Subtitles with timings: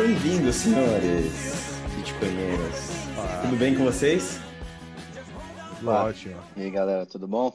[0.00, 2.88] Bem-vindos, senhores bitcoinheiros.
[3.42, 4.40] Tudo bem com vocês?
[5.84, 6.42] Ótimo.
[6.56, 7.54] E aí, galera, tudo bom?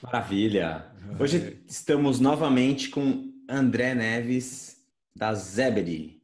[0.00, 0.86] Maravilha.
[1.18, 4.76] Hoje estamos novamente com André Neves,
[5.12, 6.22] da Zebedee.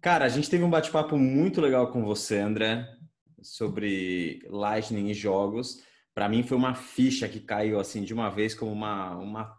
[0.00, 2.84] Cara, a gente teve um bate-papo muito legal com você, André,
[3.40, 5.84] sobre Lightning e jogos.
[6.12, 9.56] Para mim foi uma ficha que caiu assim de uma vez como uma, uma,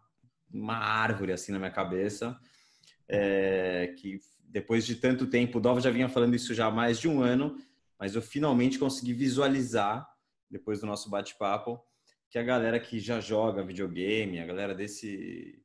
[0.54, 2.38] uma árvore assim na minha cabeça.
[3.08, 4.20] É, que
[4.54, 7.24] depois de tanto tempo, o Dova já vinha falando isso já há mais de um
[7.24, 7.58] ano,
[8.00, 10.08] mas eu finalmente consegui visualizar,
[10.48, 11.82] depois do nosso bate-papo,
[12.30, 15.60] que a galera que já joga videogame, a galera desse,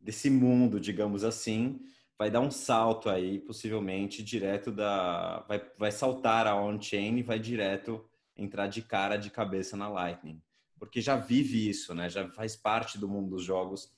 [0.00, 1.78] desse mundo, digamos assim,
[2.18, 5.44] vai dar um salto aí, possivelmente, direto da.
[5.46, 8.02] Vai, vai saltar a on-chain e vai direto
[8.34, 10.40] entrar de cara, de cabeça na Lightning.
[10.78, 12.08] Porque já vive isso, né?
[12.08, 13.92] Já faz parte do mundo dos jogos,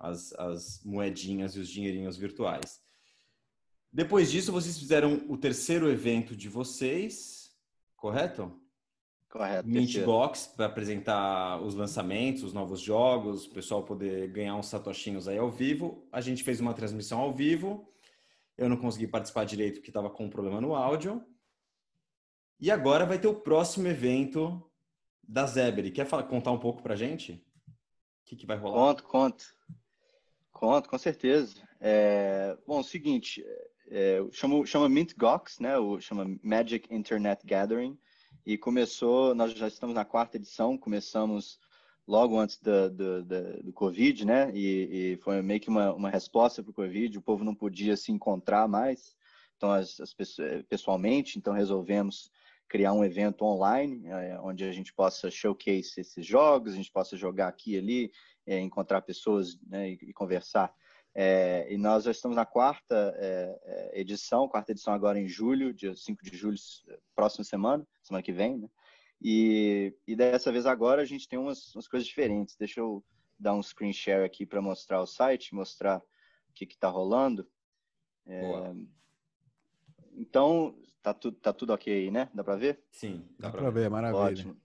[0.00, 2.82] as, as moedinhas e os dinheirinhos virtuais.
[3.92, 7.54] Depois disso, vocês fizeram o terceiro evento de vocês,
[7.94, 8.58] correto?
[9.28, 9.68] Correto.
[9.68, 15.28] Mint Box para apresentar os lançamentos, os novos jogos, o pessoal poder ganhar uns satoshinhos
[15.28, 16.06] aí ao vivo.
[16.10, 17.86] A gente fez uma transmissão ao vivo.
[18.56, 21.24] Eu não consegui participar direito porque estava com um problema no áudio.
[22.60, 24.62] E agora vai ter o próximo evento
[25.22, 25.90] da Zebri.
[25.90, 27.32] Quer falar, contar um pouco para gente?
[27.32, 28.94] O que, que vai rolar?
[28.94, 29.44] Conto, conto.
[30.50, 31.56] Conto, com certeza.
[31.80, 33.44] É, bom, o seguinte,
[33.90, 35.78] é, chama, chama Mint Gox, né?
[35.78, 37.98] O, chama Magic Internet Gathering.
[38.44, 41.60] E começou, nós já estamos na quarta edição, começamos
[42.06, 43.24] logo antes do, do,
[43.62, 44.50] do, Covid, né?
[44.52, 47.96] E, e, foi meio que uma, uma resposta para o Covid, o povo não podia
[47.96, 49.16] se encontrar mais,
[49.56, 52.30] então as, as pessoas, pessoalmente, então resolvemos
[52.68, 57.16] criar um evento online, é, onde a gente possa showcase esses jogos, a gente possa
[57.16, 58.12] jogar aqui e ali,
[58.46, 60.74] é, encontrar pessoas né, e, e conversar
[61.14, 65.74] é, e nós já estamos na quarta é, é edição, quarta edição agora em julho,
[65.74, 66.56] dia 5 de julho,
[67.14, 68.68] próxima semana, semana que vem, né?
[69.20, 72.56] E, e dessa vez agora a gente tem umas, umas coisas diferentes.
[72.56, 73.04] Deixa eu
[73.38, 77.46] dar um screen share aqui para mostrar o site, mostrar o que está rolando.
[78.26, 78.42] É,
[80.14, 82.30] então, tá, tu, tá tudo ok aí, né?
[82.34, 82.82] Dá para ver?
[82.90, 83.82] Sim, dá, dá para ver.
[83.82, 84.22] ver, maravilha.
[84.22, 84.56] Ótimo.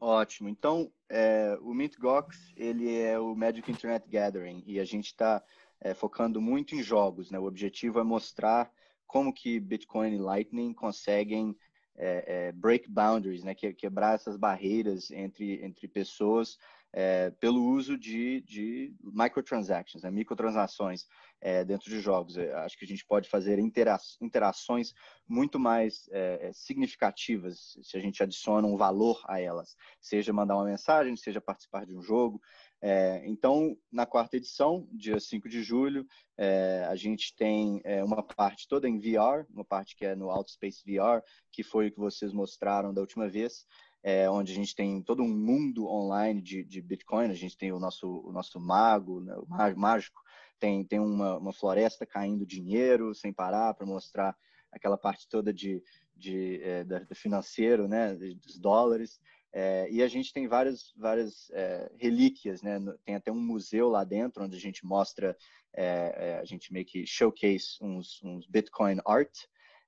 [0.00, 0.48] Ótimo.
[0.48, 5.42] Então, é, o Mint Gox, ele é o Magic Internet Gathering e a gente está
[5.82, 7.30] é, focando muito em jogos.
[7.30, 7.38] Né?
[7.38, 8.70] O objetivo é mostrar
[9.06, 11.54] como que Bitcoin e Lightning conseguem
[11.96, 13.54] é, é, break boundaries, né?
[13.54, 16.56] Que, quebrar essas barreiras entre, entre pessoas
[16.92, 20.10] é, pelo uso de, de microtransactions, né?
[20.10, 21.06] microtransações
[21.40, 22.36] é, dentro de jogos.
[22.36, 24.92] Eu acho que a gente pode fazer intera interações
[25.26, 30.56] muito mais é, é, significativas se a gente adiciona um valor a elas, seja mandar
[30.56, 32.40] uma mensagem, seja participar de um jogo,
[32.84, 36.04] é, então, na quarta edição, dia 5 de julho,
[36.36, 40.30] é, a gente tem é, uma parte toda em VR, uma parte que é no
[40.30, 41.22] Outspace VR,
[41.52, 43.64] que foi o que vocês mostraram da última vez,
[44.02, 47.70] é, onde a gente tem todo um mundo online de, de Bitcoin, a gente tem
[47.70, 49.46] o nosso, o nosso mago, né, o
[49.78, 50.20] mágico,
[50.58, 54.36] tem, tem uma, uma floresta caindo dinheiro sem parar para mostrar
[54.72, 55.80] aquela parte toda de,
[56.16, 59.20] de, é, financeiro, né, dos dólares.
[59.54, 62.78] É, e a gente tem várias, várias é, relíquias, né?
[63.04, 65.36] Tem até um museu lá dentro onde a gente mostra,
[65.74, 69.44] é, é a gente meio que showcase uns, uns Bitcoin art.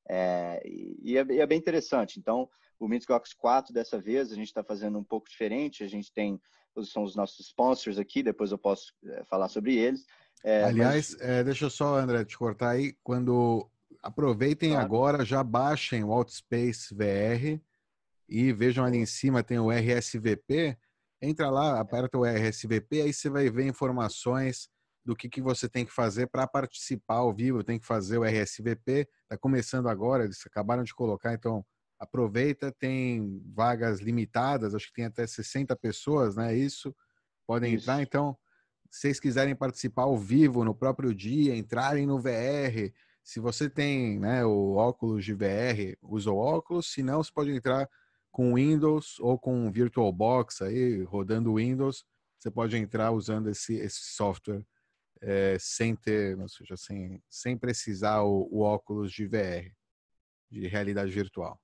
[0.07, 2.19] É, e, é, e, é, bem interessante.
[2.19, 2.47] Então,
[2.79, 5.83] o Mintgox 4 dessa vez a gente está fazendo um pouco diferente.
[5.83, 6.39] A gente tem
[6.83, 8.23] são os nossos sponsors aqui.
[8.23, 8.93] Depois eu posso
[9.31, 10.05] falar sobre eles.
[10.67, 11.45] Aliás, mas...
[11.45, 12.93] deixa eu só, André, te cortar aí.
[13.03, 13.67] Quando
[14.03, 14.85] aproveitem claro.
[14.85, 17.63] agora, já baixem o Outspace VR
[18.29, 20.77] e vejam ali em cima tem o RSVP.
[21.23, 24.69] Entra lá, aperta o RSVP, aí você vai ver informações
[25.05, 27.63] do que, que você tem que fazer para participar ao vivo.
[27.63, 31.65] Tem que fazer o RSVP, está começando agora, eles acabaram de colocar, então
[31.99, 36.55] aproveita, tem vagas limitadas, acho que tem até 60 pessoas, né?
[36.55, 36.95] Isso,
[37.47, 37.85] podem Isso.
[37.85, 38.03] entrar.
[38.03, 38.37] Então,
[38.91, 44.19] se vocês quiserem participar ao vivo no próprio dia, entrarem no VR, se você tem
[44.19, 47.89] né, o óculos de VR, usa o óculos, se não, você pode entrar
[48.35, 52.05] com Windows ou com VirtualBox aí, rodando Windows,
[52.37, 54.67] você pode entrar usando esse, esse software
[55.21, 59.71] é, sem ter, ou seja, sem, sem precisar o, o óculos de VR,
[60.51, 61.61] de realidade virtual.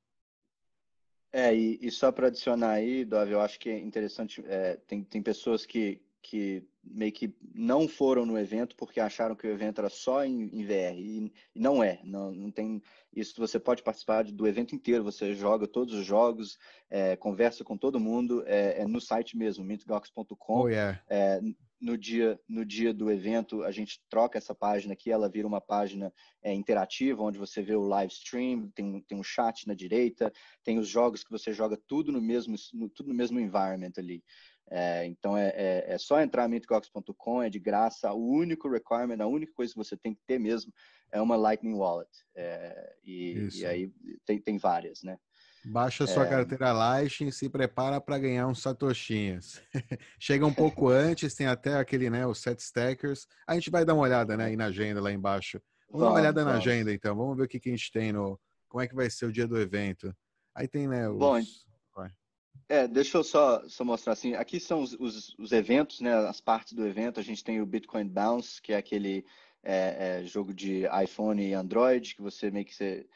[1.33, 5.03] É, e, e só para adicionar aí, Dove, eu acho que é interessante, é, tem,
[5.03, 9.81] tem pessoas que, que meio que não foram no evento porque acharam que o evento
[9.81, 12.83] era só em, em VR e, e, não é, não, não tem
[13.15, 13.35] isso.
[13.39, 18.01] Você pode participar do evento inteiro, você joga todos os jogos, é, conversa com todo
[18.01, 20.61] mundo, é, é no site mesmo, mintgox.com.
[20.63, 21.01] Oh, yeah.
[21.09, 21.41] é,
[21.81, 25.61] no dia, no dia do evento, a gente troca essa página aqui, ela vira uma
[25.61, 26.13] página
[26.43, 30.31] é, interativa, onde você vê o live stream, tem, tem um chat na direita,
[30.63, 34.23] tem os jogos que você joga tudo no mesmo, no, tudo no mesmo environment ali.
[34.69, 38.13] É, então é, é, é, só entrar em mintgox.com, é de graça.
[38.13, 40.73] O único requirement, a única coisa que você tem que ter mesmo
[41.13, 42.11] é uma Lightning Wallet.
[42.37, 43.93] É, e, e, aí
[44.25, 45.19] tem, tem várias, né?
[45.65, 46.29] Baixa sua é...
[46.29, 49.61] carteira Lightning e se prepara para ganhar uns satoshinhas.
[50.19, 53.27] Chega um pouco antes, tem até aquele, né, os set stackers.
[53.47, 55.61] A gente vai dar uma olhada, né, aí na agenda lá embaixo.
[55.91, 56.53] Vamos, dar uma olhada vamos.
[56.53, 57.15] na agenda, então.
[57.15, 58.41] Vamos ver o que, que a gente tem no...
[58.69, 60.15] Como é que vai ser o dia do evento.
[60.55, 61.19] Aí tem, né, os...
[61.19, 61.41] Bom,
[62.69, 64.35] é, deixa eu só, só mostrar assim.
[64.35, 66.15] Aqui são os, os, os, eventos, né?
[66.15, 67.19] As partes do evento.
[67.21, 69.25] A gente tem o Bitcoin Bounce, que é aquele
[69.63, 73.07] é, é, jogo de iPhone e Android que você meio que você,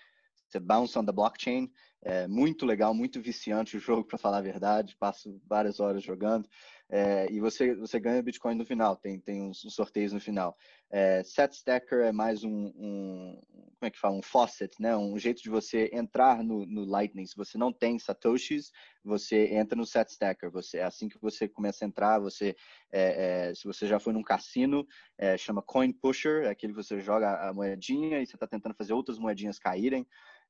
[0.49, 1.71] você bounce on the blockchain.
[2.03, 4.97] É muito legal, muito viciante o jogo, para falar a verdade.
[4.97, 6.49] Passo várias horas jogando.
[6.97, 10.57] É, e você, você ganha Bitcoin no final, tem, tem uns, uns sorteios no final.
[10.89, 14.97] É, Set Stacker é mais um, um, como é que fala, um faucet, né?
[14.97, 17.27] um jeito de você entrar no, no Lightning.
[17.27, 18.71] Se você não tem Satoshis,
[19.05, 20.53] você entra no Set Stacker.
[20.53, 22.55] Você, é assim que você começa a entrar, você,
[22.93, 24.87] é, é, se você já foi num cassino,
[25.19, 28.77] é, chama Coin Pusher, é aquele que você joga a moedinha e você está tentando
[28.77, 30.07] fazer outras moedinhas caírem.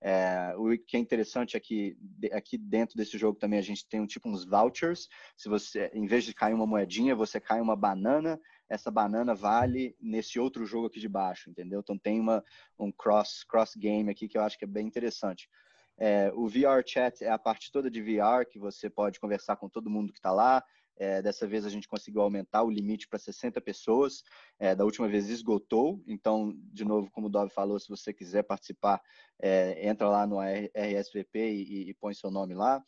[0.06, 1.96] É, o que é interessante é que
[2.30, 5.08] aqui dentro desse jogo também a gente tem um tipo uns vouchers.
[5.34, 9.96] Se você, em vez de cair uma moedinha, você cai uma banana, essa banana vale
[9.98, 11.80] nesse outro jogo aqui de baixo, entendeu?
[11.80, 12.44] Então tem uma,
[12.78, 15.48] um cross, cross game aqui que eu acho que é bem interessante.
[15.96, 19.70] É, o VR Chat é a parte toda de VR que você pode conversar com
[19.70, 20.62] todo mundo que está lá.
[20.96, 24.22] É, dessa vez a gente conseguiu aumentar o limite para 60 pessoas.
[24.58, 26.02] É, da última vez esgotou.
[26.06, 29.00] Então, de novo, como o Dove falou, se você quiser participar,
[29.40, 32.82] é, entra lá no RSVP e, e, põe seu nome lá.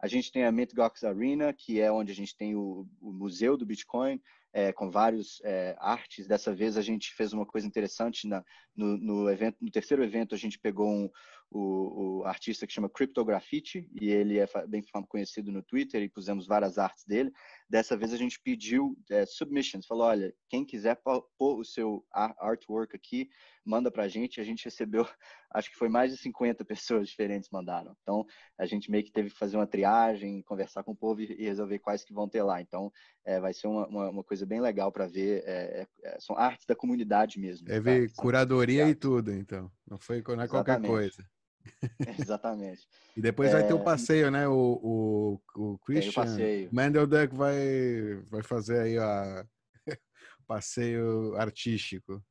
[0.00, 3.56] A gente tem a Gox Arena, que é onde a gente tem o, o Museu
[3.56, 4.20] do Bitcoin,
[4.52, 6.26] é, com vários é, artes.
[6.26, 10.34] Dessa vez a gente fez uma coisa interessante na, no, no, evento, no terceiro evento
[10.34, 11.10] a gente pegou um,
[11.50, 16.46] o, o, artista que chama Cryptograffiti e ele é bem conhecido no Twitter e pusemos
[16.46, 17.32] várias artes dele.
[17.68, 20.98] Dessa vez a gente pediu é, submissions, falou, olha, quem quiser
[21.36, 23.28] pôr o seu artwork aqui,
[23.64, 24.40] manda para a gente.
[24.40, 25.06] A gente recebeu,
[25.52, 27.94] acho que foi mais de 50 pessoas diferentes mandaram.
[28.02, 28.24] Então
[28.58, 31.78] a gente meio que teve que fazer uma triagem, conversar com o povo e, resolver
[31.78, 32.60] quais que vão ter lá.
[32.60, 32.90] Então
[33.24, 35.42] é, vai ser uma, uma, uma coisa bem legal para ver.
[35.44, 37.70] É, é, é, são artes da comunidade mesmo.
[37.70, 39.70] É ver curadoria e tudo, então.
[39.86, 41.22] Não foi não é qualquer coisa.
[42.18, 42.86] Exatamente.
[43.16, 44.48] e depois vai ter o passeio, né?
[44.48, 46.24] O, o, o Christian
[46.72, 49.46] Mendelduck vai, vai fazer aí a
[50.46, 52.22] passeio artístico.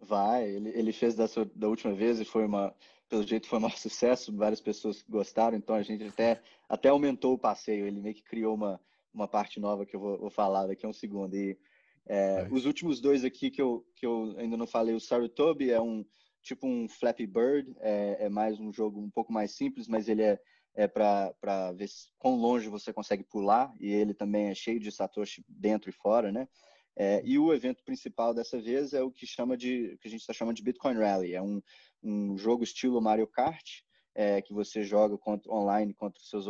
[0.00, 2.74] Vai, ele, ele fez dessa, da última vez e foi uma,
[3.08, 7.38] pelo jeito foi um sucesso, várias pessoas gostaram, então a gente até, até aumentou o
[7.38, 8.80] passeio, ele meio que criou uma,
[9.12, 11.34] uma parte nova que eu vou, vou falar daqui a um segundo.
[11.34, 11.58] E
[12.06, 15.80] é, os últimos dois aqui que eu, que eu ainda não falei, o Sarutobi é
[15.80, 16.04] um
[16.48, 20.22] tipo um Flappy Bird, é, é mais um jogo um pouco mais simples, mas ele
[20.22, 20.40] é,
[20.74, 25.44] é para ver quão longe você consegue pular, e ele também é cheio de Satoshi
[25.46, 26.48] dentro e fora, né?
[26.96, 30.20] É, e o evento principal dessa vez é o que chama de que a gente
[30.20, 31.34] está chamando de Bitcoin Rally.
[31.34, 31.62] É um,
[32.02, 33.82] um jogo estilo Mario Kart
[34.18, 36.46] é, que você joga contra, online contra os seus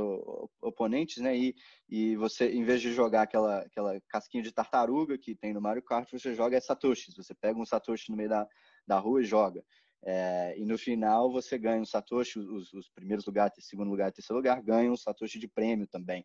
[0.62, 1.36] oponentes, né?
[1.36, 1.54] E,
[1.86, 5.82] e você, em vez de jogar aquela, aquela casquinha de tartaruga que tem no Mario
[5.82, 7.14] Kart, você joga é satoshis.
[7.14, 8.48] Você pega um satoshi no meio da,
[8.86, 9.62] da rua e joga.
[10.04, 14.38] É, e no final você ganha um satoshi, os, os primeiros lugares, segundo lugar, terceiro
[14.38, 16.24] lugar, ganham um satoshi de prêmio também.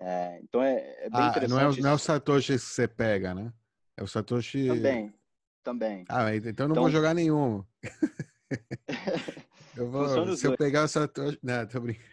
[0.00, 1.50] É, então é, é bem ah, interessante.
[1.50, 3.52] Não é, não é o Satoshi que você pega, né?
[3.96, 4.66] É o Satoshi.
[4.66, 5.14] Também,
[5.62, 6.04] também.
[6.08, 6.82] Ah, então não então...
[6.82, 7.64] vou jogar nenhum.
[9.76, 11.38] eu vou, se eu pegar o Satoshi.
[11.42, 12.08] Não, tô brincando.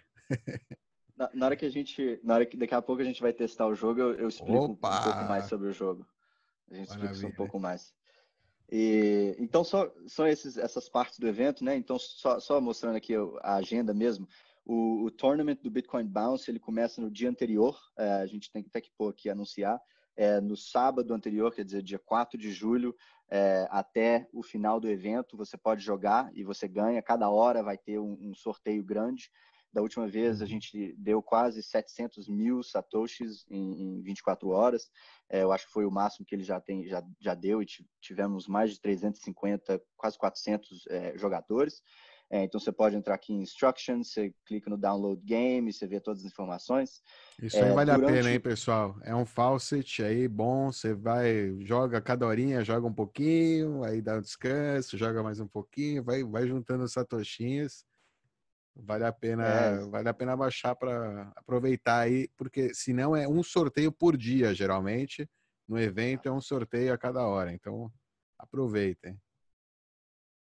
[1.18, 2.20] Na, na, hora que a gente.
[2.24, 4.66] Na hora que daqui a pouco a gente vai testar o jogo, eu, eu explico
[4.66, 5.00] Opa!
[5.00, 6.06] um pouco mais sobre o jogo.
[6.70, 7.12] A gente Maravilha.
[7.12, 7.94] explica um pouco mais.
[8.72, 11.76] E, então, só, são esses, essas partes do evento, né?
[11.76, 14.28] Então, só, só mostrando aqui a agenda mesmo.
[14.66, 18.64] O, o tournament do Bitcoin Bounce ele começa no dia anterior, é, a gente tem
[18.66, 19.82] até que pôr aqui anunciar,
[20.16, 22.96] é, no sábado anterior, quer dizer, dia 4 de julho,
[23.30, 27.02] é, até o final do evento, você pode jogar e você ganha.
[27.02, 29.32] Cada hora vai ter um, um sorteio grande.
[29.74, 30.50] Da última vez a uhum.
[30.50, 34.90] gente deu quase 700 mil satoshis em, em 24 horas.
[35.30, 37.66] É, eu acho que foi o máximo que ele já, tem, já, já deu e
[38.02, 41.82] tivemos mais de 350, quase 400 é, jogadores.
[42.32, 46.00] É, então você pode entrar aqui em Instructions, você clica no Download Game, você vê
[46.00, 47.02] todas as informações.
[47.42, 48.10] Isso aí é, vale durante...
[48.10, 48.98] a pena, hein, pessoal?
[49.04, 54.16] É um faucet aí bom, você vai, joga cada horinha, joga um pouquinho, aí dá
[54.16, 57.86] um descanso, joga mais um pouquinho, vai, vai juntando satoshinhas.
[58.76, 59.86] Vale a pena, é.
[59.86, 65.30] vale a pena baixar para aproveitar aí, porque senão é um sorteio por dia, geralmente.
[65.68, 67.54] no evento é um sorteio a cada hora.
[67.54, 67.92] Então,
[68.38, 69.20] aproveitem.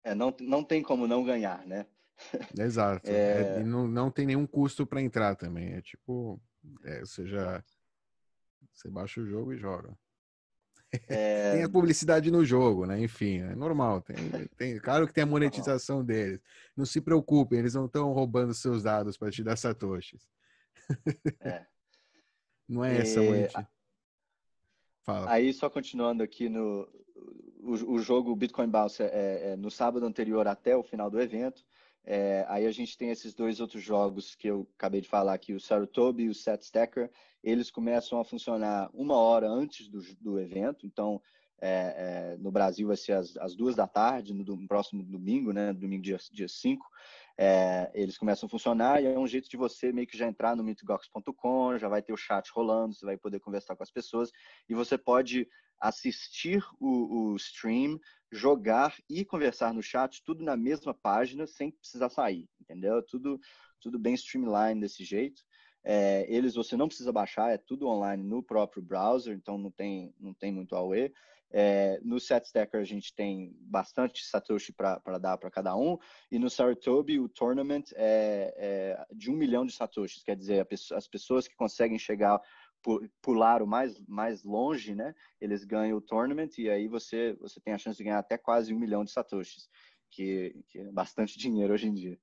[0.03, 1.85] É, não, não tem como não ganhar, né?
[2.57, 3.09] Exato.
[3.09, 3.59] É...
[3.59, 5.73] É, não, não tem nenhum custo para entrar também.
[5.73, 6.41] É tipo,
[6.83, 7.63] é, você já
[8.73, 9.95] você baixa o jogo e joga.
[11.07, 11.53] É...
[11.53, 13.01] tem a publicidade no jogo, né?
[13.01, 14.01] Enfim, é normal.
[14.01, 14.15] Tem,
[14.57, 16.39] tem, claro que tem a monetização deles.
[16.75, 20.27] Não se preocupem, eles não estão roubando seus dados para te dar satoshis.
[21.39, 21.65] É.
[22.67, 23.49] Não é essa, e...
[25.01, 25.31] Fala.
[25.31, 26.87] Aí, só continuando aqui no
[27.63, 31.63] o, o jogo Bitcoin Bounce é, é, no sábado anterior até o final do evento.
[32.05, 35.53] É, aí a gente tem esses dois outros jogos que eu acabei de falar aqui,
[35.53, 37.09] o Saratobi e o Set Stacker.
[37.43, 40.85] Eles começam a funcionar uma hora antes do, do evento.
[40.85, 41.21] Então,
[41.61, 45.53] é, é, no Brasil vai ser às, às, duas da tarde, no, no próximo domingo,
[45.53, 45.71] né?
[45.71, 46.35] Domingo dia 5.
[46.35, 46.85] Dia cinco,
[47.37, 50.55] é, eles começam a funcionar e é um jeito de você meio que já entrar
[50.55, 54.29] no mythgox.com, já vai ter o chat rolando, você vai poder conversar com as pessoas
[54.67, 55.47] e você pode
[55.79, 57.99] assistir o, o stream,
[58.31, 63.01] jogar e conversar no chat, tudo na mesma página, sem precisar sair, entendeu?
[63.03, 63.39] Tudo,
[63.79, 65.43] tudo bem streamline desse jeito.
[65.83, 70.13] É, eles você não precisa baixar, é tudo online no próprio browser, então não tem,
[70.19, 71.11] não tem muito AUE.
[71.55, 75.99] É, no SetStacker a gente tem bastante Satoshi para dar para cada um,
[76.31, 81.07] e no Saratobi o tournament é, é, de um milhão de Satoshis, quer dizer, as
[81.07, 82.41] pessoas que conseguem chegar,
[83.21, 87.73] pular o mais, mais longe, né, eles ganham o tournament, e aí você, você tem
[87.73, 89.69] a chance de ganhar até quase um milhão de Satoshis,
[90.11, 92.19] que, que é bastante dinheiro hoje em dia.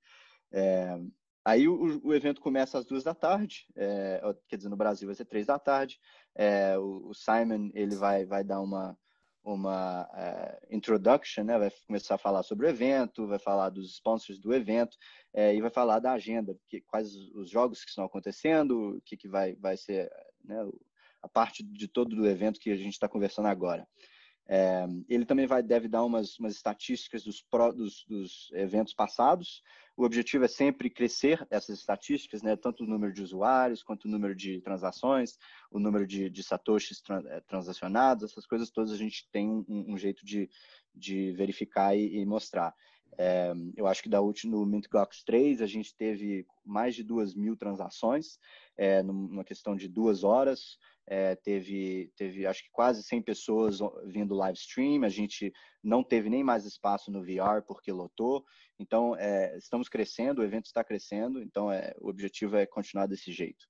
[0.53, 0.99] É,
[1.45, 5.15] Aí o, o, evento começa às duas da tarde, é, quer dizer, no Brasil vai
[5.15, 5.99] ser três da tarde.
[6.35, 8.97] É, o, o, Simon ele vai, vai dar uma,
[9.43, 11.59] uma uh, introduction, né?
[11.59, 14.97] vai começar a falar sobre o evento, vai falar dos sponsors do evento
[15.33, 19.17] é, e vai falar da agenda, que, quais os jogos que estão acontecendo, o que,
[19.17, 20.11] que vai, vai ser
[20.45, 20.57] né,
[21.23, 23.87] a parte de todo do evento que a gente está conversando agora.
[24.53, 29.63] É, ele também vai, deve dar umas, umas estatísticas dos, pro, dos, dos, eventos passados.
[29.97, 32.57] O objetivo é sempre crescer essas estatísticas, né?
[32.57, 35.39] tanto o número de usuários, quanto o número de transações,
[35.71, 39.97] o número de, de satoshis é, transacionados, essas coisas todas a gente tem um, um
[39.97, 40.51] jeito de,
[40.93, 42.75] de verificar e, e mostrar.
[43.19, 47.35] É, eu acho que da última, no MintGox 3, a gente teve mais de duas
[47.35, 48.39] mil transações,
[48.81, 50.79] é, numa questão de duas horas.
[51.07, 55.05] É, teve, teve, acho que quase 100 pessoas vindo live stream.
[55.05, 55.53] A gente
[55.85, 58.43] não teve nem mais espaço no VR porque lotou.
[58.79, 61.43] Então, é, estamos crescendo, o evento está crescendo.
[61.43, 63.67] Então, é, o objetivo é continuar desse jeito.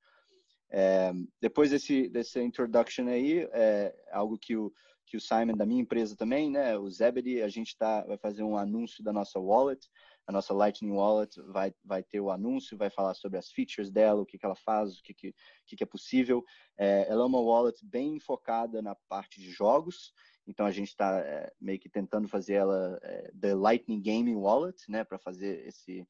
[0.71, 4.73] É, depois desse, desse introduction aí, é algo que o,
[5.07, 8.45] que o Simon da minha empresa também, né, o Zebedee, a gente tá, vai fazer
[8.45, 9.91] um anúncio da nossa wallet,
[10.27, 14.21] a nossa Lightning Wallet vai, vai ter o anúncio, vai falar sobre as features dela,
[14.21, 15.35] o que, que ela faz, o que, que,
[15.67, 16.45] que, que é possível.
[16.79, 20.13] É, ela é uma wallet bem focada na parte de jogos,
[20.47, 24.79] então a gente está é, meio que tentando fazer ela é, The Lightning Gaming Wallet,
[24.89, 26.07] né, para fazer esse,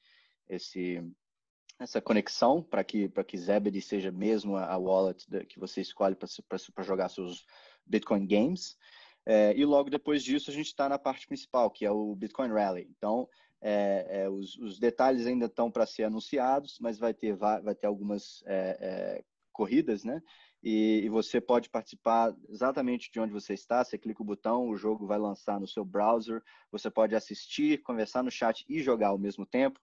[0.48, 1.02] esse,
[1.78, 6.14] essa conexão para que para que Zebedee seja mesmo a, a wallet que você escolhe
[6.14, 7.44] para jogar seus
[7.86, 8.76] Bitcoin Games.
[9.26, 12.48] É, e logo depois disso a gente está na parte principal, que é o Bitcoin
[12.48, 12.88] Rally.
[12.90, 13.28] Então,
[13.60, 17.86] é, é, os, os, detalhes ainda estão para ser anunciados, mas vai ter, vai, ter
[17.86, 20.22] algumas é, é, corridas, né?
[20.62, 23.82] E, e, você pode participar exatamente de onde você está.
[23.82, 26.42] Você clica o botão, o jogo vai lançar no seu browser.
[26.70, 29.80] Você pode assistir, conversar no chat e jogar ao mesmo tempo.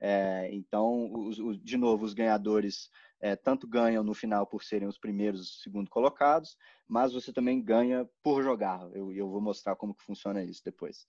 [0.00, 2.88] É, então, os, os, de novo, os ganhadores
[3.20, 6.56] é, tanto ganham no final por serem os primeiros segundo colocados,
[6.88, 8.80] mas você também ganha por jogar.
[8.94, 11.06] Eu, eu vou mostrar como que funciona isso depois.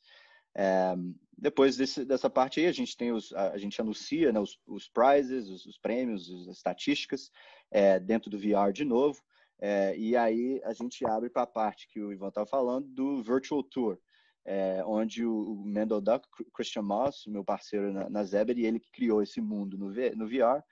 [0.56, 0.96] É,
[1.38, 4.60] depois desse, dessa parte aí, a gente tem os, a, a gente anuncia né, os,
[4.68, 7.32] os prizes, os, os, prêmios, as estatísticas
[7.72, 9.20] é, dentro do VR de novo.
[9.60, 13.22] É, e aí a gente abre para a parte que o Ivan estava falando do
[13.22, 13.98] Virtual Tour,
[14.46, 18.92] é, onde o, o Mendel Duck, Christian Moss, meu parceiro na, na Zebedee, ele que
[18.92, 20.64] criou esse mundo no, no VR.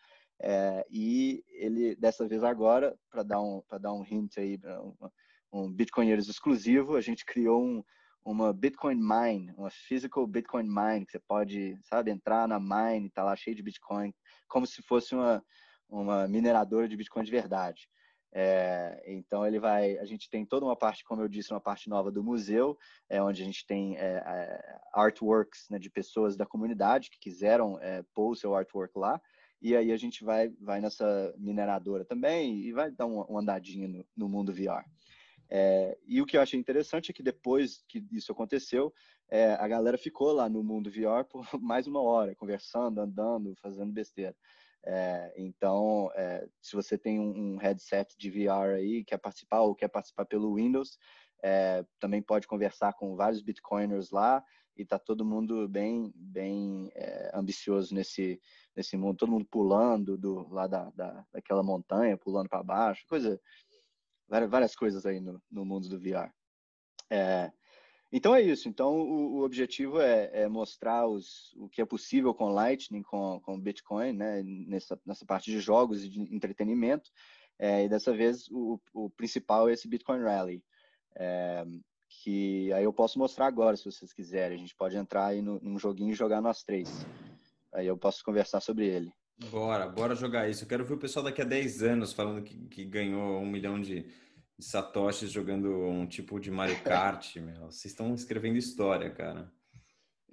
[0.41, 5.09] É, e ele, dessa vez agora, para dar, um, dar um hint aí, um,
[5.51, 7.83] um Bitcoinheiros exclusivo, a gente criou um,
[8.29, 13.24] uma Bitcoin Mine, uma physical Bitcoin Mine, que você pode, sabe, entrar na mine, tá
[13.24, 14.13] lá cheio de Bitcoin,
[14.48, 15.43] como se fosse uma,
[15.89, 17.89] uma mineradora de Bitcoin de verdade.
[18.31, 21.89] É, então ele vai, a gente tem toda uma parte, como eu disse, uma parte
[21.89, 22.77] nova do museu,
[23.09, 27.79] é, onde a gente tem é, é artworks né, de pessoas da comunidade que quiseram
[27.81, 29.19] é, pôr o seu artwork lá.
[29.59, 34.05] E aí a gente vai, vai nessa mineradora também e vai dar uma andadinha no,
[34.15, 34.86] no mundo VR.
[35.50, 38.94] É, e o que eu achei interessante é que depois que isso aconteceu,
[39.29, 43.91] é, a galera ficou lá no mundo VR por mais uma hora, conversando, andando, fazendo
[43.91, 44.36] besteira.
[44.86, 49.75] É, então, é, se você tem um, um, headset de VR aí, quer participar ou
[49.75, 50.98] quer participar pelo Windows,
[51.44, 54.44] é, também pode conversar com vários Bitcoiners lá
[54.75, 58.39] e tá todo mundo bem, bem é, ambicioso nesse,
[58.75, 63.39] nesse mundo, todo mundo pulando do lá da, da daquela montanha, pulando para baixo, coisa,
[64.29, 66.31] várias, coisas aí no, no mundo do VR.
[67.09, 67.51] É,
[68.12, 68.67] então é isso.
[68.67, 73.39] Então o, o objetivo é, é, mostrar os, o que é possível com Lightning, com,
[73.41, 74.43] com Bitcoin, né?
[74.43, 77.09] Nessa, nessa parte de jogos e de entretenimento.
[77.57, 80.63] É, e dessa vez o, o, principal é esse Bitcoin Rally,
[81.13, 81.65] é,
[82.07, 84.57] que aí eu posso mostrar agora se vocês quiserem.
[84.57, 87.05] A gente pode entrar aí no, num joguinho e jogar nós três.
[87.74, 89.13] Aí eu posso conversar sobre ele.
[89.48, 90.63] Bora, bora jogar isso.
[90.63, 93.79] Eu quero ver o pessoal daqui a 10 anos falando que, que ganhou um milhão
[93.79, 94.01] de,
[94.58, 97.67] de satoshis jogando um tipo de Mario Kart, meu.
[97.67, 99.51] Vocês estão escrevendo história, cara.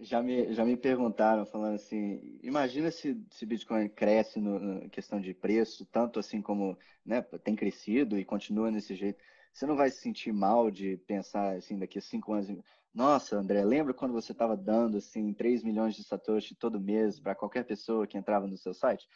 [0.00, 5.18] Já me, já me perguntaram, falando assim, imagina se, se Bitcoin cresce no, na questão
[5.18, 9.22] de preço, tanto assim como né, tem crescido e continua nesse jeito.
[9.54, 12.62] Você não vai se sentir mal de pensar assim, daqui a cinco anos,
[12.96, 17.34] nossa, André, lembra quando você estava dando assim 3 milhões de Satoshi todo mês para
[17.34, 19.06] qualquer pessoa que entrava no seu site?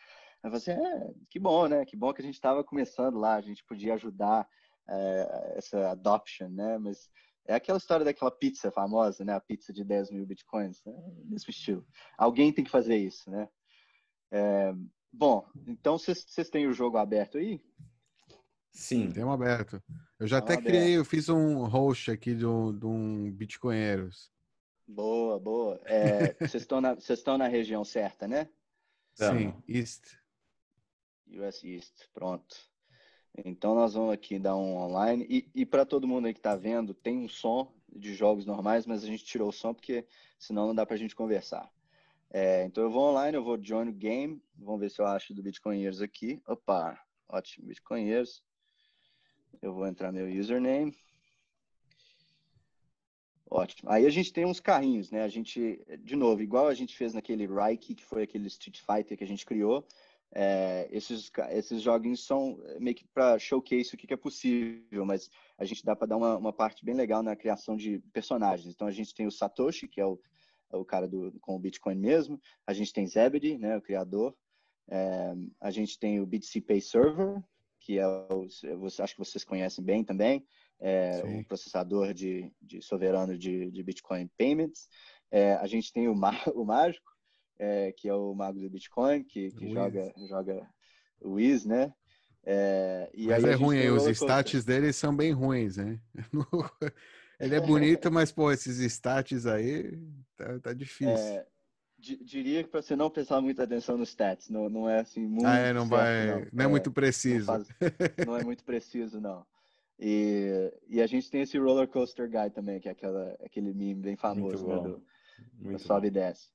[0.43, 1.87] Aí você, é, que bom, né?
[1.87, 4.47] Que bom que a gente estava começando lá, a gente podia ajudar
[4.87, 6.77] é, essa adoption, né?
[6.77, 7.09] Mas
[7.49, 9.33] é aquela história daquela pizza famosa, né?
[9.33, 10.93] A pizza de 10 mil bitcoins, né?
[11.25, 11.87] Nesse estilo.
[12.19, 13.49] Alguém tem que fazer isso, né?
[14.31, 14.75] É,
[15.11, 17.65] bom, então vocês têm o jogo aberto aí?
[18.73, 19.11] Sim.
[19.11, 19.83] Tem um aberto.
[20.19, 24.31] Eu já até criei, eu fiz um host aqui de um, de um Bitcoinheiros.
[24.87, 25.81] Boa, boa.
[25.85, 28.49] É, vocês estão na, estão na região certa, né?
[29.15, 30.17] Sim, East.
[31.29, 32.57] US East, pronto.
[33.45, 35.27] Então nós vamos aqui dar um online.
[35.29, 38.87] E, e para todo mundo aí que está vendo, tem um som de jogos normais,
[38.87, 40.07] mas a gente tirou o som porque
[40.39, 41.71] senão não dá para a gente conversar.
[42.33, 44.43] É, então eu vou online, eu vou join o game.
[44.57, 46.41] Vamos ver se eu acho do Bitcoinheiros aqui.
[46.47, 48.43] Opa, ótimo, Bitcoinheiros.
[49.61, 50.97] Eu vou entrar meu username.
[53.51, 53.91] Ótimo.
[53.91, 55.25] Aí a gente tem uns carrinhos, né?
[55.25, 59.19] A gente, de novo, igual a gente fez naquele Reiki, que foi aquele Street Fighter
[59.19, 59.85] que a gente criou,
[60.33, 65.29] é, esses, esses joguinhos são meio que para showcase o que, que, é possível, mas
[65.59, 68.73] a gente dá para dar uma, uma, parte bem legal na criação de personagens.
[68.73, 70.21] Então a gente tem o Satoshi, que é o,
[70.73, 74.37] é o cara do, com o Bitcoin mesmo, a gente tem Zebedee, né, o criador,
[74.89, 77.43] é, a gente tem o BTC Pay Server,
[77.81, 78.47] que é o,
[79.03, 80.45] acho que vocês conhecem bem também,
[80.79, 84.89] é o processador de, de soberano de, de Bitcoin Payments.
[85.31, 86.13] É, a gente tem o,
[86.55, 87.11] o Mágico,
[87.59, 90.67] é, que é o mago do Bitcoin, que, que joga, joga
[91.21, 91.93] o Wiz, né?
[92.43, 96.01] É, mas é ruim, os stats dele são bem ruins, né?
[97.39, 99.99] Ele é bonito, mas, pô, esses stats aí
[100.37, 101.43] tá, tá difícil.
[102.01, 105.27] É, diria que para você não prestar muita atenção nos stats, não, não é assim
[105.27, 105.47] muito.
[105.47, 106.27] Ah, é, não certo, vai.
[106.27, 107.47] Não, não é, é, muito preciso.
[107.47, 107.69] Não, faz,
[108.27, 109.45] não, é muito preciso, não.
[109.99, 114.01] E, e a gente tem esse roller coaster guy também, que é aquela, aquele meme
[114.01, 115.03] bem famoso, né, do,
[115.73, 116.49] do sobe e desce.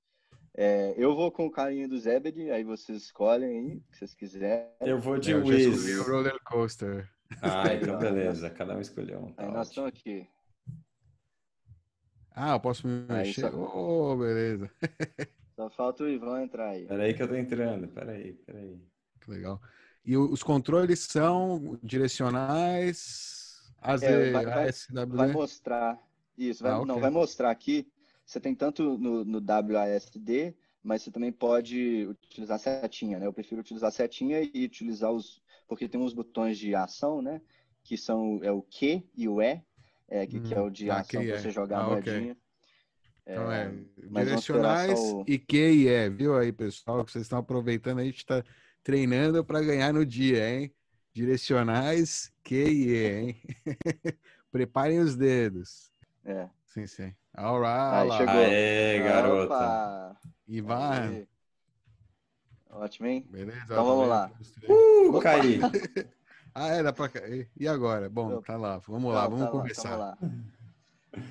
[0.57, 4.67] É, eu vou com o carinho do Zebedee, aí vocês escolhem aí, se vocês quiserem.
[4.79, 5.99] Eu vou de Wiz.
[5.99, 7.09] o roller coaster.
[7.41, 9.33] Ah, então beleza, cada um escolheu um.
[9.33, 10.27] Tá aí nós estamos aqui.
[12.35, 13.49] Ah, eu posso me mexer?
[13.49, 13.57] Só...
[13.57, 14.69] Oh, beleza.
[15.55, 16.85] Só falta o Ivan entrar aí.
[16.85, 18.77] Peraí que eu tô entrando, peraí, peraí.
[19.21, 19.61] Que legal.
[20.03, 24.71] E os controles são direcionais, AZ, é, vai, vai,
[25.07, 25.99] vai, mostrar,
[26.37, 26.87] isso, vai, ah, okay.
[26.87, 27.87] não, vai mostrar aqui
[28.25, 33.27] você tem tanto no, no WASD, mas você também pode utilizar setinha, né?
[33.27, 35.41] Eu prefiro utilizar setinha e utilizar os...
[35.67, 37.41] Porque tem uns botões de ação, né?
[37.83, 39.61] Que são é o Q e o E,
[40.07, 42.31] é, que, hum, que é o de ah, ação para você jogar ah, a moedinha.
[42.33, 42.37] Okay.
[43.27, 45.23] Então é, é direcionais o...
[45.27, 47.03] e Q e E, viu aí, pessoal?
[47.03, 48.43] Que vocês estão aproveitando aí, a gente está
[48.83, 50.71] treinando para ganhar no dia, hein?
[51.11, 53.41] Direcionais, Q e E, hein?
[54.51, 55.91] Preparem os dedos.
[56.23, 56.47] É.
[56.65, 57.15] Sim, sim.
[57.33, 58.11] Alright.
[58.11, 58.35] Aí, chegou.
[58.35, 59.53] Aê, garota.
[59.53, 60.17] Opa.
[60.47, 61.25] Ivan.
[62.69, 63.25] Ótimo, hein?
[63.29, 63.63] Beleza.
[63.63, 64.31] Então vamos lá.
[64.67, 65.59] Uh, caí.
[66.55, 67.49] ah, dá pra cair.
[67.59, 68.09] E agora?
[68.09, 68.77] Bom, tá lá.
[68.87, 69.97] Vamos lá, vamos tá começar.
[69.97, 70.17] Lá.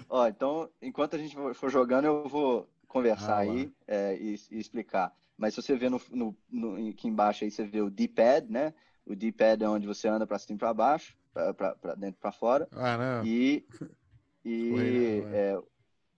[0.09, 4.59] Ó, então, enquanto a gente for jogando, eu vou conversar ah, aí é, e, e,
[4.59, 5.17] explicar.
[5.37, 8.75] Mas se você vê no, no, no, aqui embaixo aí, você vê o D-pad, né?
[9.07, 12.31] O D-pad é onde você anda para cima e para baixo, para dentro e para
[12.31, 12.69] fora.
[12.73, 13.27] Ah, não.
[13.27, 13.67] E,
[14.45, 15.63] e não, é,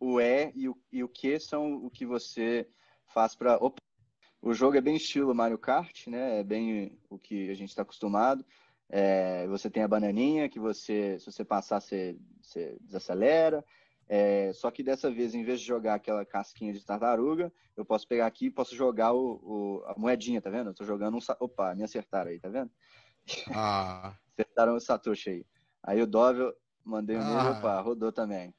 [0.00, 2.68] o E e o, e o Q são o que você
[3.06, 3.58] faz para.
[4.42, 6.40] O jogo é bem estilo Mario Kart, né?
[6.40, 8.44] É bem o que a gente está acostumado.
[8.88, 13.64] É, você tem a bananinha que você, se você passar, você, você desacelera.
[14.08, 18.06] É, só que dessa vez, em vez de jogar aquela casquinha de tartaruga, eu posso
[18.06, 20.70] pegar aqui e posso jogar o, o, a moedinha, tá vendo?
[20.70, 21.20] Eu tô jogando um.
[21.40, 22.70] Opa, me acertaram aí, tá vendo?
[23.52, 24.16] Ah.
[24.38, 25.46] acertaram o Satoshi aí.
[25.82, 26.52] Aí o Dove,
[26.84, 27.50] mandei um ah.
[27.50, 28.54] opa, rodou também.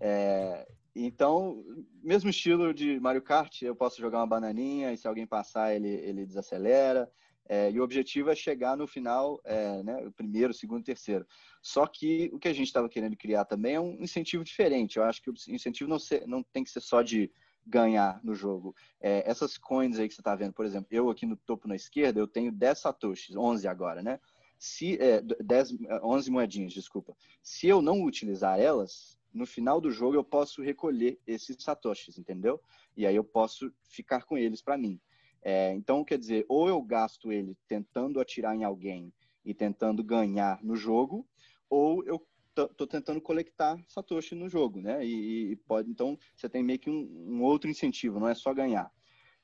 [0.00, 1.64] É, então,
[2.02, 5.88] mesmo estilo de Mario Kart, eu posso jogar uma bananinha e se alguém passar, ele,
[5.88, 7.10] ele desacelera.
[7.46, 11.26] É, e o objetivo é chegar no final, é, né, primeiro, segundo, terceiro.
[11.62, 14.96] Só que o que a gente estava querendo criar também é um incentivo diferente.
[14.96, 17.30] Eu acho que o incentivo não, ser, não tem que ser só de
[17.66, 18.74] ganhar no jogo.
[19.00, 21.76] É, essas coins aí que você está vendo, por exemplo, eu aqui no topo na
[21.76, 24.20] esquerda, eu tenho 10 satoshis, 11 agora, né?
[24.58, 27.16] Se, é, 10, 11 moedinhas, desculpa.
[27.42, 32.60] Se eu não utilizar elas, no final do jogo eu posso recolher esses satoshis, entendeu?
[32.96, 35.00] E aí eu posso ficar com eles para mim.
[35.44, 39.12] É, então, quer dizer, ou eu gasto ele tentando atirar em alguém
[39.44, 41.28] e tentando ganhar no jogo,
[41.68, 45.04] ou eu tô tentando coletar satoshi no jogo, né?
[45.04, 48.54] E, e, pode, então, você tem meio que um, um outro incentivo, não é só
[48.54, 48.90] ganhar.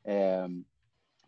[0.04, 0.46] É,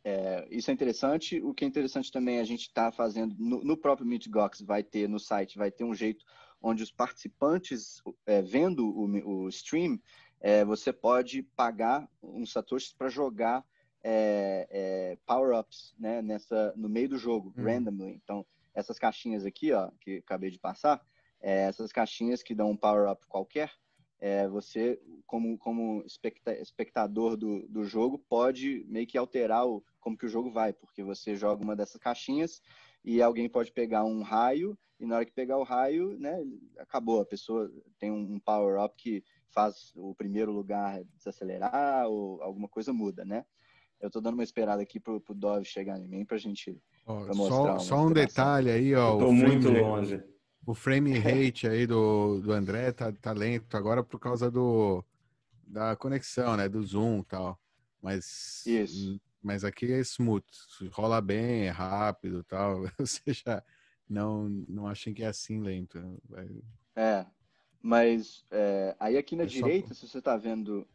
[0.05, 1.41] é, isso é interessante.
[1.43, 5.09] O que é interessante também, a gente está fazendo no, no próprio MeetGox, vai ter
[5.09, 6.25] no site, vai ter um jeito
[6.63, 10.01] onde os participantes, é, vendo o, o stream,
[10.41, 13.65] é, você pode pagar uns satoshis para jogar
[14.03, 17.65] é, é, power-ups né, nessa, no meio do jogo, hum.
[17.65, 18.21] randomly.
[18.23, 21.01] Então, essas caixinhas aqui, ó, que acabei de passar,
[21.41, 23.71] é, essas caixinhas que dão um power-up qualquer,
[24.21, 26.05] é, você, como, como
[26.61, 31.03] espectador do, do jogo, pode meio que alterar o, como que o jogo vai, porque
[31.03, 32.63] você joga uma dessas caixinhas
[33.05, 36.41] e alguém pode pegar um raio, e na hora que pegar o raio, né,
[36.79, 37.21] acabou.
[37.21, 42.93] A pessoa tem um, um power-up que faz o primeiro lugar desacelerar ou alguma coisa
[42.93, 43.45] muda, né?
[44.03, 47.25] Eu tô dando uma esperada aqui pro, pro Dove chegar em mim pra gente ó,
[47.25, 47.79] pra mostrar.
[47.79, 49.15] Só, só um detalhe aí, ó.
[49.15, 50.25] Eu tô muito frame, longe.
[50.67, 55.05] O frame rate aí do, do André tá, tá lento agora por causa do
[55.65, 56.69] da conexão, né?
[56.69, 57.59] Do Zoom e tal.
[58.03, 59.21] Mas, Isso.
[59.41, 60.45] mas aqui é smooth,
[60.91, 62.83] rola bem, é rápido tal.
[62.99, 63.65] Ou seja,
[64.09, 65.99] não, não achem que é assim lento.
[66.97, 67.25] É,
[67.81, 69.95] mas é, aí aqui na é direita, só...
[69.95, 70.87] se você tá vendo,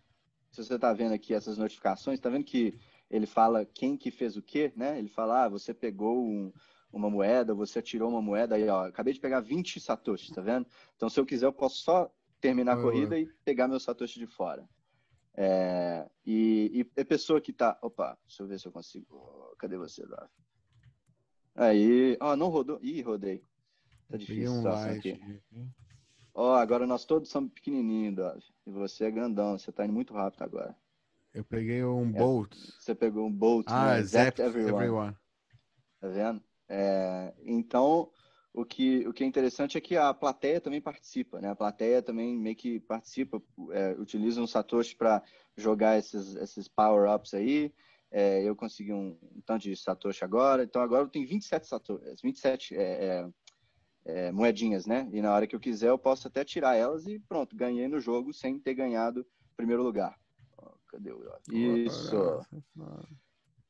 [0.51, 2.77] se você tá vendo aqui essas notificações, tá vendo que
[3.09, 4.97] ele fala quem que fez o quê, né?
[4.99, 6.51] Ele fala, ah, você pegou um,
[6.91, 10.67] uma moeda, você atirou uma moeda, aí, ó, acabei de pegar 20 satoshis, tá vendo?
[10.95, 14.27] Então, se eu quiser, eu posso só terminar a corrida e pegar meu satoshi de
[14.27, 14.67] fora.
[15.33, 17.77] É, e, e a pessoa que tá...
[17.81, 19.55] Opa, deixa eu ver se eu consigo...
[19.59, 20.29] Cadê você, Davi?
[21.55, 22.17] Aí...
[22.19, 22.79] Ó, não rodou...
[22.81, 23.43] Ih, rodei.
[24.09, 25.19] Tá difícil um aqui.
[26.33, 28.43] Ó, agora nós todos somos pequenininhos, Davi.
[28.65, 30.75] E você é grandão, você tá indo muito rápido agora.
[31.37, 32.55] Eu peguei um é, Bolt.
[32.79, 34.01] Você pegou um Bolt, ah, né?
[34.01, 34.73] Zap everyone.
[34.73, 35.15] everyone.
[36.01, 36.41] Tá vendo?
[36.67, 38.09] É, então,
[38.51, 41.51] o que, o que é interessante é que a plateia também participa, né?
[41.51, 45.21] A plateia também meio que participa, é, utiliza um Satoshi para
[45.55, 47.71] jogar esses, esses power-ups aí.
[48.09, 52.03] É, eu consegui um, um, tanto de Satoshi agora, então agora eu tenho 27, Satoshi,
[52.23, 53.29] 27 é, é,
[54.05, 55.07] é, moedinhas, né?
[55.13, 57.99] E na hora que eu quiser eu posso até tirar elas e pronto, ganhei no
[57.99, 59.23] jogo sem ter ganhado
[59.55, 60.17] primeiro lugar.
[60.87, 61.23] Cadê o.
[61.51, 62.41] Isso.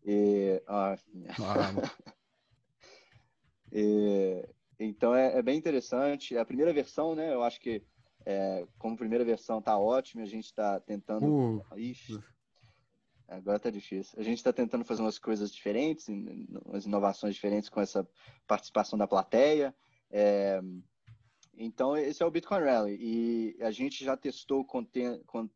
[0.05, 0.95] E, ah,
[3.71, 4.47] e,
[4.79, 6.37] então é, é, bem interessante.
[6.37, 7.33] A primeira versão, né?
[7.33, 7.83] Eu acho que
[8.25, 10.21] é, como primeira versão tá ótimo.
[10.21, 11.25] A gente está tentando.
[11.25, 11.61] Uh.
[11.77, 12.19] Ixi,
[13.27, 14.17] agora tá difícil.
[14.19, 16.07] A gente está tentando fazer umas coisas diferentes,
[16.65, 18.07] umas inovações diferentes com essa
[18.47, 19.75] participação da plateia.
[20.09, 20.61] É,
[21.57, 22.97] então, esse é o Bitcoin Rally.
[22.99, 24.85] E a gente já testou com,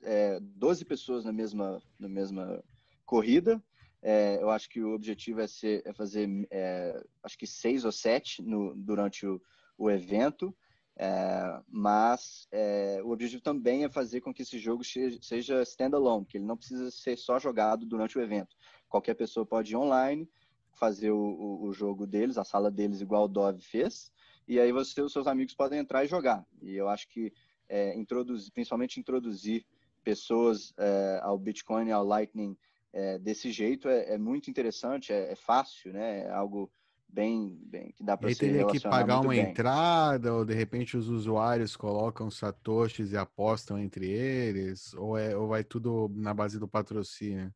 [0.02, 2.64] é, 12 pessoas na mesma, na mesma
[3.06, 3.64] corrida.
[4.02, 7.92] É, eu acho que o objetivo é, ser, é fazer, é, acho que seis ou
[7.92, 9.40] sete no, durante o,
[9.78, 10.56] o evento.
[10.98, 16.38] É, mas é, o objetivo também é fazer com que esse jogo seja standalone, que
[16.38, 18.56] ele não precisa ser só jogado durante o evento.
[18.90, 20.28] Qualquer pessoa pode ir online,
[20.74, 24.12] fazer o, o, o jogo deles, a sala deles, igual o Dove fez,
[24.52, 26.46] e aí você os seus amigos podem entrar e jogar.
[26.62, 27.32] E eu acho que
[27.70, 29.66] é, introduzir, principalmente introduzir
[30.04, 32.58] pessoas é, ao Bitcoin e ao Lightning
[32.92, 36.26] é, desse jeito é, é muito interessante, é, é, fácil, né?
[36.26, 36.70] É algo
[37.08, 39.40] bem, bem que dá para ser teria que pagar uma bem.
[39.40, 45.48] entrada ou de repente os usuários colocam satoshis e apostam entre eles ou é ou
[45.48, 47.54] vai tudo na base do patrocínio?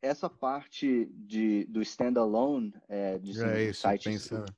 [0.00, 4.54] Essa parte de do standalone é, de é isso, sites, pensando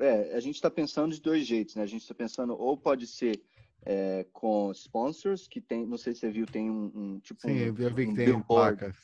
[0.00, 1.82] é, a gente está pensando de dois jeitos, né?
[1.82, 3.42] A gente está pensando ou pode ser
[3.82, 7.52] é, com sponsors, que tem, não sei se você viu, tem um, um tipo Sim,
[7.52, 8.94] um, eu vi que um tem placa.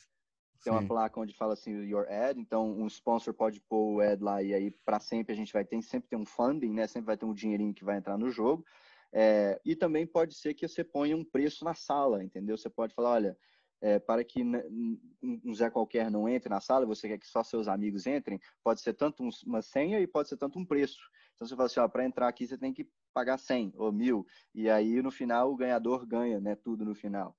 [0.63, 4.21] Tem uma placa onde fala assim, your ad, então um sponsor pode pôr o ad
[4.21, 6.87] lá e aí para sempre a gente vai ter, sempre ter um funding, né?
[6.87, 8.65] Sempre vai ter um dinheirinho que vai entrar no jogo.
[9.13, 12.57] É, e também pode ser que você ponha um preço na sala, entendeu?
[12.57, 13.37] Você pode falar, olha,
[13.81, 17.67] é, para que um Zé qualquer não entre na sala, você quer que só seus
[17.67, 20.99] amigos entrem, pode ser tanto uma senha e pode ser tanto um preço.
[21.35, 24.69] Então você fala assim, para entrar aqui você tem que pagar 100 ou mil, e
[24.69, 27.35] aí no final o ganhador ganha, né, tudo no final.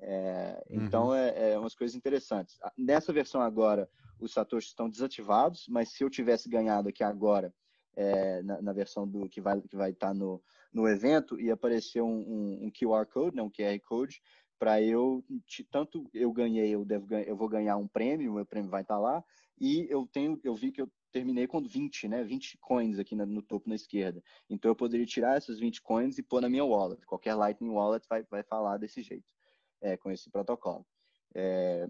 [0.00, 0.84] É, uhum.
[0.84, 2.58] Então é, é umas coisas interessantes.
[2.76, 7.54] Nessa versão agora, os satoshis estão desativados, mas se eu tivesse ganhado aqui agora,
[7.94, 11.54] é, na, na, versão do que vai que vai estar tá no, no evento, ia
[11.54, 14.22] aparecer um, um, um QR code, né, um QR code,
[14.62, 15.24] para eu
[15.72, 19.00] tanto eu ganhei, eu devo eu vou ganhar um prêmio, meu prêmio vai estar tá
[19.00, 19.24] lá,
[19.60, 23.26] e eu tenho, eu vi que eu terminei com 20, né, 20 coins aqui no,
[23.26, 24.22] no topo na esquerda.
[24.48, 27.04] Então eu poderia tirar essas 20 coins e pôr na minha wallet.
[27.04, 29.26] Qualquer Lightning Wallet vai, vai falar desse jeito,
[29.80, 30.86] é, com esse protocolo.
[31.34, 31.88] É,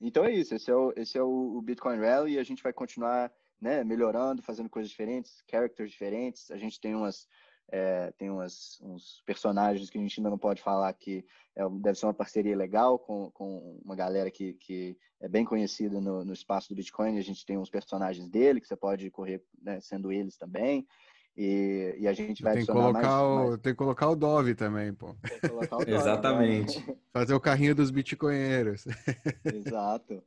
[0.00, 2.72] então é isso, esse é o, esse é o Bitcoin Rally e a gente vai
[2.72, 6.50] continuar né, melhorando, fazendo coisas diferentes, characters diferentes.
[6.50, 7.28] A gente tem umas
[7.72, 11.24] é, tem umas, uns personagens que a gente ainda não pode falar que
[11.56, 16.00] é, deve ser uma parceria legal com, com uma galera que, que é bem conhecida
[16.00, 17.18] no, no espaço do Bitcoin.
[17.18, 20.86] A gente tem uns personagens dele que você pode correr né, sendo eles também.
[21.36, 23.60] E, e, a gente vai tem que colocar mais, o, mais...
[23.60, 25.14] Tem que colocar o Dove também, pô.
[25.70, 26.84] Dove, Exatamente.
[26.86, 26.96] Né?
[27.12, 28.84] Fazer o carrinho dos bitcoinheiros.
[29.44, 30.22] Exato.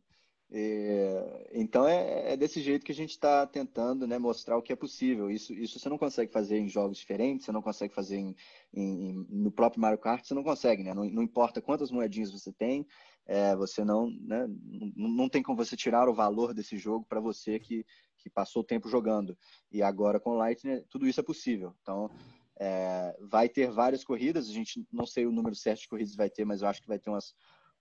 [0.56, 4.72] E, então é, é, desse jeito que a gente está tentando né, mostrar o que
[4.72, 5.32] é possível.
[5.32, 8.36] Isso, isso você não consegue fazer em jogos diferentes, você não consegue fazer em,
[8.72, 10.94] em, no próprio Mario Kart, você não consegue, né?
[10.94, 12.86] Não, não importa quantas moedinhas você tem,
[13.26, 14.48] é, você não, né,
[14.96, 17.84] não, não tem como você tirar o valor desse jogo para você que,
[18.20, 19.36] que passou o tempo jogando.
[19.72, 21.74] E agora com Lightning, tudo isso é possível.
[21.82, 22.12] Então,
[22.60, 26.30] é, vai ter várias corridas, a gente não sei o número certo de corridas vai
[26.30, 27.34] ter, mas eu acho que vai ter umas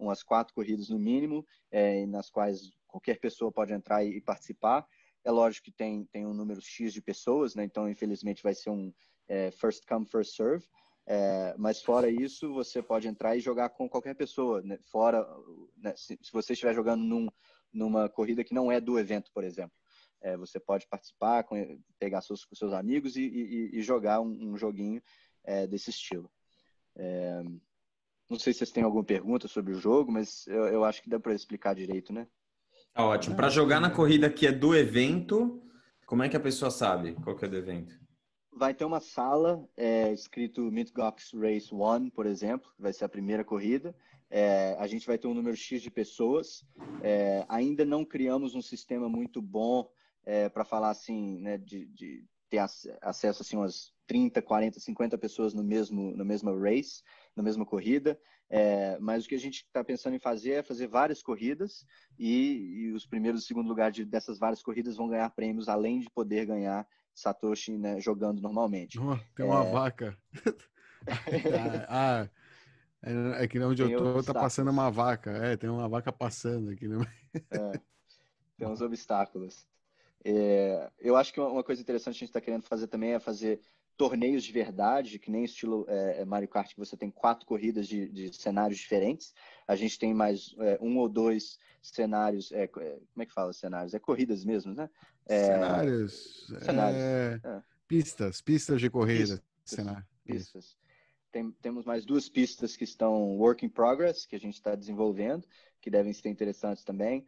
[0.02, 4.86] umas quatro corridas no mínimo, é, nas quais qualquer pessoa pode entrar e, e, participar.
[5.24, 7.64] É lógico que tem, tem um número X de pessoas, né?
[7.64, 8.92] então infelizmente vai ser um
[9.28, 10.66] é, first come, first serve.
[11.06, 14.62] É, mas fora isso, você pode entrar e jogar com qualquer pessoa.
[14.62, 14.78] Né?
[14.90, 15.26] Fora,
[15.76, 15.94] né?
[15.96, 17.28] se, se, você estiver jogando num,
[17.72, 19.76] numa corrida que não é do evento, por exemplo.
[20.20, 21.44] É, você pode participar,
[21.98, 25.02] pegar seus, seus amigos e, e, e jogar um, um joguinho
[25.42, 26.30] é, desse estilo.
[28.32, 31.10] Não sei se vocês têm alguma pergunta sobre o jogo, mas eu, eu acho que
[31.10, 32.26] dá para explicar direito, né?
[32.94, 33.36] Tá ótimo.
[33.36, 35.62] Para jogar na corrida que é do evento,
[36.06, 37.94] como é que a pessoa sabe qual que é do evento?
[38.50, 43.08] Vai ter uma sala é, escrito Midgox Race One, por exemplo, que vai ser a
[43.08, 43.94] primeira corrida.
[44.30, 46.64] É, a gente vai ter um número X de pessoas.
[47.02, 49.86] É, ainda não criamos um sistema muito bom
[50.24, 52.58] é, para falar assim, né, de, de ter
[53.02, 57.02] acesso assim umas 30, 40, 50 pessoas no mesmo no mesmo race
[57.36, 58.18] na mesma corrida.
[58.48, 61.86] É, mas o que a gente está pensando em fazer é fazer várias corridas
[62.18, 66.00] e, e os primeiros e segundo lugar de, dessas várias corridas vão ganhar prêmios, além
[66.00, 68.98] de poder ganhar Satoshi né, jogando normalmente.
[69.00, 69.70] Oh, tem uma é...
[69.70, 70.18] vaca.
[71.88, 72.28] ah,
[73.02, 75.30] é, é que onde tem eu tô tá passando uma vaca.
[75.30, 76.86] É, tem uma vaca passando aqui.
[76.86, 76.98] Né?
[77.50, 77.80] É,
[78.58, 79.66] tem uns obstáculos.
[80.24, 83.18] É, eu acho que uma coisa interessante que a gente está querendo fazer também é
[83.18, 83.60] fazer
[84.02, 87.86] torneios de verdade, que nem estilo é, é, Mario Kart, que você tem quatro corridas
[87.86, 89.32] de, de cenários diferentes.
[89.64, 92.50] A gente tem mais é, um ou dois cenários.
[92.50, 93.94] É, é como é que fala cenários?
[93.94, 94.90] É corridas mesmo, né?
[95.24, 96.46] É, cenários.
[96.64, 97.40] cenários
[97.86, 99.40] pistas, pistas de corrida.
[99.64, 100.04] Pistas.
[100.24, 100.76] pistas.
[101.30, 105.46] Tem, temos mais duas pistas que estão work in progress, que a gente está desenvolvendo,
[105.80, 107.24] que devem ser interessantes também.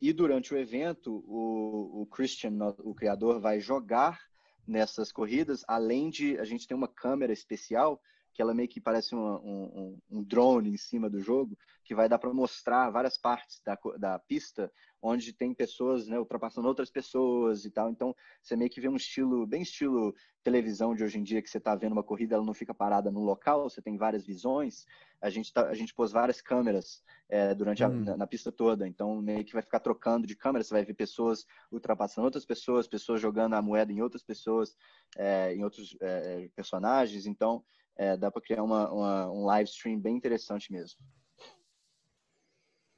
[0.00, 4.18] E durante o evento, o, o Christian, o criador, vai jogar
[4.66, 8.00] nessas corridas, além de a gente ter uma câmera especial
[8.36, 12.06] que ela meio que parece uma, um, um, drone em cima do jogo, que vai
[12.06, 14.70] dar para mostrar várias partes da, da pista
[15.00, 17.88] onde tem pessoas né, ultrapassando outras pessoas e tal.
[17.88, 21.48] Então, você meio que vê um estilo, bem estilo televisão de hoje em dia, que
[21.48, 24.84] você está vendo uma corrida, ela não fica parada num local, você tem várias visões.
[25.20, 28.04] A gente, tá, a gente pôs várias câmeras é, durante a, hum.
[28.04, 30.94] na, na, pista toda, então meio que vai ficar trocando de câmera, você vai ver
[30.94, 34.76] pessoas ultrapassando outras pessoas, pessoas jogando a moeda em outras pessoas,
[35.16, 37.26] é, em outros é, personagens.
[37.26, 37.64] Então,
[37.96, 40.98] é, dá para criar uma, uma, um live stream bem interessante mesmo.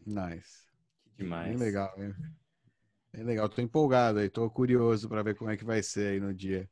[0.04, 0.66] Nice.
[1.16, 1.48] Que demais.
[1.48, 2.14] Bem legal, hein?
[3.12, 3.48] Bem legal.
[3.48, 6.68] Tô empolgado aí, tô curioso para ver como é que vai ser aí no dia.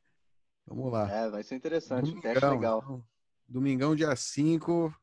[0.65, 1.09] Vamos lá.
[1.09, 2.81] É, vai ser interessante, Domingão, um teste legal.
[2.83, 3.03] Então,
[3.47, 4.93] domingão, dia 5.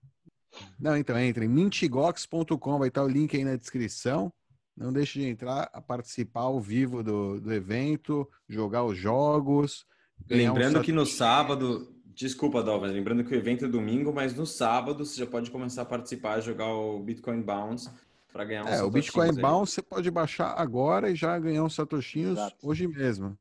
[0.79, 4.33] Não, então entre mintigox.com, vai estar o link aí na descrição.
[4.77, 9.87] Não deixe de entrar, a participar ao vivo do, do evento, jogar os jogos.
[10.29, 10.83] Lembrando um...
[10.83, 15.19] que no sábado, Desculpa, Dalvin, lembrando que o evento é domingo, mas no sábado você
[15.19, 17.91] já pode começar a participar, jogar o Bitcoin Bounce
[18.33, 21.75] para ganhar uns É, o Bitcoin Bounce você pode baixar agora e já ganhar uns
[21.75, 22.57] satoshinhos Exato.
[22.63, 23.37] hoje mesmo.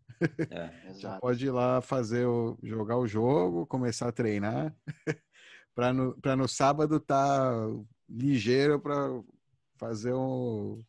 [0.49, 4.73] É, já pode ir lá fazer o, jogar o jogo, começar a treinar,
[5.75, 7.53] para no, no sábado tá
[8.09, 9.21] ligeiro para
[9.77, 10.81] fazer um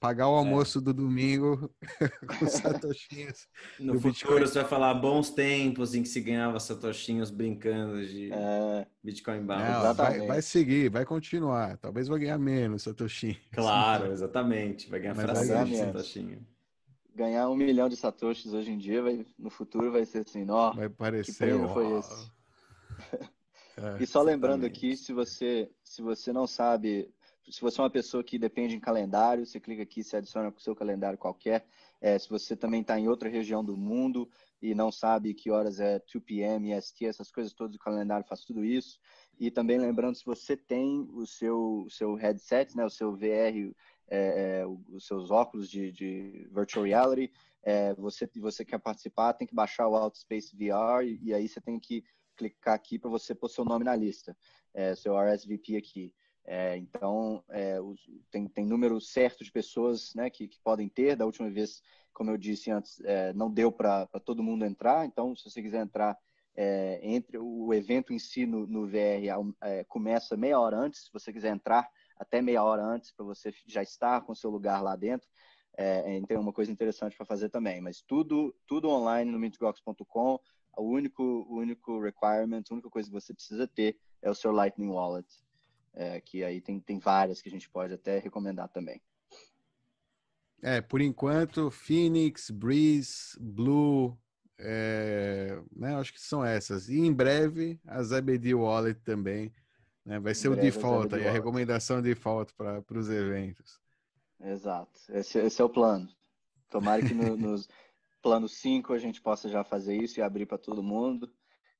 [0.00, 0.38] pagar o é.
[0.38, 0.80] almoço é.
[0.80, 1.70] do domingo
[2.26, 3.46] com satoshinhos.
[3.78, 4.40] No futuro Bitcoin.
[4.40, 8.86] você vai falar bons tempos em que se ganhava satoshinhos brincando de é.
[9.02, 9.96] Bitcoin Bound.
[9.96, 11.76] Vai, vai, seguir, vai continuar.
[11.78, 13.38] Talvez vai ganhar menos satoshinhos.
[13.52, 14.88] Claro, exatamente.
[14.90, 16.46] Vai ganhar fração de satoshinho
[17.12, 20.72] ganhar um milhão de satoshis hoje em dia, vai, no futuro vai ser assim, ó,
[20.72, 22.30] vai parecer, que foi esse?
[23.76, 27.10] É, e só lembrando aqui, se você, se você não sabe,
[27.50, 30.58] se você é uma pessoa que depende em calendário, você clica aqui, se adiciona com
[30.58, 31.66] o seu calendário qualquer.
[32.00, 34.30] É, se você também está em outra região do mundo
[34.62, 38.44] e não sabe que horas é 2 p.m., EST, essas coisas todas, o calendário faz
[38.44, 38.98] tudo isso.
[39.38, 43.74] E também lembrando, se você tem o seu, o seu headset, né, o seu VR
[44.08, 47.32] é, é os seus óculos de, de virtual reality,
[47.62, 51.60] é, você, você quer participar, tem que baixar o Outspace VR e, e aí você
[51.60, 52.04] tem que
[52.36, 54.36] clicar aqui para você pôr seu nome na lista,
[54.72, 56.14] é, seu RSVP aqui.
[56.52, 61.14] É, então, é, os, tem, tem número certo de pessoas né, que, que, podem ter.
[61.14, 61.80] Da última vez,
[62.12, 65.06] como eu disse antes, é, não deu para todo mundo entrar.
[65.06, 66.18] Então, se você quiser entrar,
[67.02, 69.38] entre o evento em si no, no VR
[69.88, 71.04] começa meia hora antes.
[71.04, 74.82] Se você quiser entrar, até meia hora antes para você já estar com seu lugar
[74.82, 75.28] lá dentro.
[75.78, 80.40] É, é tem uma coisa interessante para fazer também, mas tudo tudo online no mintgox.com.
[80.76, 84.50] O único o único requirement, a única coisa que você precisa ter é o seu
[84.50, 85.26] Lightning Wallet,
[85.94, 89.00] é, que aí tem, tem várias que a gente pode até recomendar também.
[90.62, 94.18] É, por enquanto, Phoenix, Breeze, Blue,
[94.58, 96.88] é, né, acho que são essas.
[96.88, 99.52] E em breve, a ZBD Wallet também
[100.04, 100.18] né?
[100.18, 103.80] Vai ser o default, aí, a recomendação default para os eventos.
[104.40, 106.08] Exato, esse, esse, é o plano.
[106.68, 107.68] Tomara que no, nos
[108.22, 111.30] plano 5 a gente possa já fazer isso e abrir para todo mundo.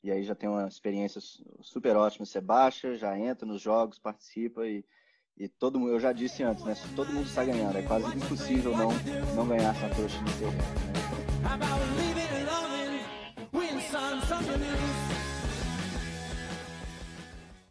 [0.02, 1.20] E aí já tem uma experiência
[1.60, 2.24] super ótima.
[2.24, 4.84] Você baixa, já entra nos jogos, participa e,
[5.36, 6.74] e todo mundo, eu já disse antes, né?
[6.96, 7.76] Todo mundo está ganhando.
[7.76, 8.90] É quase impossível não,
[9.34, 10.50] não ganhar Satoshi no seu.
[10.50, 10.58] Né?